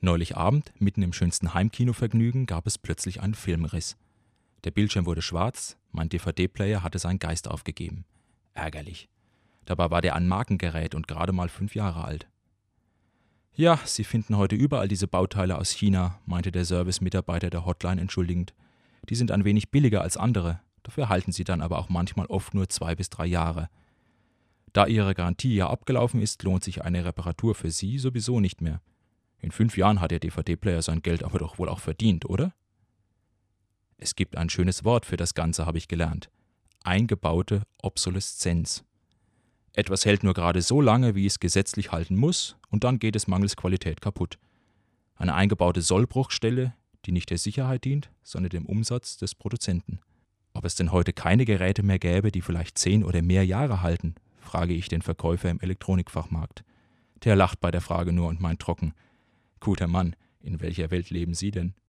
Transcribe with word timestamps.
Neulich 0.00 0.36
Abend, 0.36 0.72
mitten 0.78 1.02
im 1.02 1.12
schönsten 1.12 1.54
Heimkinovergnügen, 1.54 2.46
gab 2.46 2.68
es 2.68 2.78
plötzlich 2.78 3.20
einen 3.20 3.34
Filmriss. 3.34 3.96
Der 4.62 4.70
Bildschirm 4.70 5.06
wurde 5.06 5.22
schwarz, 5.22 5.76
mein 5.90 6.08
DVD-Player 6.08 6.84
hatte 6.84 7.00
seinen 7.00 7.18
Geist 7.18 7.48
aufgegeben. 7.48 8.04
Ärgerlich. 8.54 9.08
Dabei 9.64 9.90
war 9.90 10.00
der 10.00 10.14
ein 10.14 10.28
Markengerät 10.28 10.94
und 10.94 11.08
gerade 11.08 11.32
mal 11.32 11.48
fünf 11.48 11.74
Jahre 11.74 12.04
alt. 12.04 12.28
Ja, 13.54 13.80
Sie 13.84 14.04
finden 14.04 14.36
heute 14.36 14.54
überall 14.54 14.86
diese 14.86 15.08
Bauteile 15.08 15.58
aus 15.58 15.70
China, 15.70 16.20
meinte 16.26 16.52
der 16.52 16.64
Service-Mitarbeiter 16.64 17.50
der 17.50 17.66
Hotline 17.66 18.00
entschuldigend. 18.00 18.54
Die 19.08 19.16
sind 19.16 19.32
ein 19.32 19.44
wenig 19.44 19.70
billiger 19.70 20.02
als 20.02 20.16
andere, 20.16 20.60
dafür 20.84 21.08
halten 21.08 21.32
sie 21.32 21.42
dann 21.42 21.60
aber 21.60 21.76
auch 21.76 21.88
manchmal 21.88 22.26
oft 22.26 22.54
nur 22.54 22.68
zwei 22.68 22.94
bis 22.94 23.10
drei 23.10 23.26
Jahre. 23.26 23.68
Da 24.72 24.86
Ihre 24.86 25.14
Garantie 25.14 25.56
ja 25.56 25.68
abgelaufen 25.68 26.22
ist, 26.22 26.44
lohnt 26.44 26.62
sich 26.62 26.84
eine 26.84 27.04
Reparatur 27.04 27.56
für 27.56 27.72
Sie 27.72 27.98
sowieso 27.98 28.38
nicht 28.38 28.60
mehr. 28.60 28.80
In 29.40 29.50
fünf 29.50 29.76
Jahren 29.76 30.00
hat 30.00 30.10
der 30.10 30.20
DVD-Player 30.20 30.82
sein 30.82 31.02
Geld 31.02 31.22
aber 31.22 31.38
doch 31.38 31.58
wohl 31.58 31.68
auch 31.68 31.80
verdient, 31.80 32.28
oder? 32.28 32.52
Es 33.96 34.14
gibt 34.14 34.36
ein 34.36 34.50
schönes 34.50 34.84
Wort 34.84 35.06
für 35.06 35.16
das 35.16 35.34
Ganze, 35.34 35.66
habe 35.66 35.78
ich 35.78 35.88
gelernt. 35.88 36.30
Eingebaute 36.84 37.62
Obsoleszenz. 37.82 38.84
Etwas 39.74 40.04
hält 40.04 40.24
nur 40.24 40.34
gerade 40.34 40.62
so 40.62 40.80
lange, 40.80 41.14
wie 41.14 41.26
es 41.26 41.40
gesetzlich 41.40 41.92
halten 41.92 42.16
muss, 42.16 42.56
und 42.70 42.84
dann 42.84 42.98
geht 42.98 43.16
es 43.16 43.28
mangels 43.28 43.56
Qualität 43.56 44.00
kaputt. 44.00 44.38
Eine 45.14 45.34
eingebaute 45.34 45.82
Sollbruchstelle, 45.82 46.74
die 47.04 47.12
nicht 47.12 47.30
der 47.30 47.38
Sicherheit 47.38 47.84
dient, 47.84 48.10
sondern 48.22 48.50
dem 48.50 48.66
Umsatz 48.66 49.16
des 49.16 49.34
Produzenten. 49.34 50.00
Ob 50.52 50.64
es 50.64 50.74
denn 50.74 50.92
heute 50.92 51.12
keine 51.12 51.44
Geräte 51.44 51.82
mehr 51.82 51.98
gäbe, 51.98 52.32
die 52.32 52.42
vielleicht 52.42 52.78
zehn 52.78 53.04
oder 53.04 53.22
mehr 53.22 53.44
Jahre 53.44 53.82
halten, 53.82 54.14
frage 54.40 54.74
ich 54.74 54.88
den 54.88 55.02
Verkäufer 55.02 55.50
im 55.50 55.60
Elektronikfachmarkt. 55.60 56.64
Der 57.24 57.36
lacht 57.36 57.60
bei 57.60 57.70
der 57.70 57.80
Frage 57.80 58.12
nur 58.12 58.28
und 58.28 58.40
meint 58.40 58.60
trocken: 58.60 58.94
Guter 59.60 59.86
Mann, 59.86 60.16
in 60.40 60.60
welcher 60.60 60.90
Welt 60.90 61.10
leben 61.10 61.34
Sie 61.34 61.50
denn? 61.50 61.74